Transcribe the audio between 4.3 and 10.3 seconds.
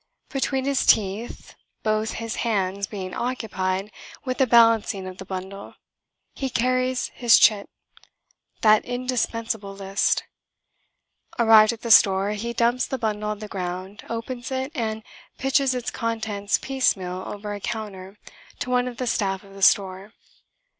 the balancing of the bundle he carries his chit: that indispensable list.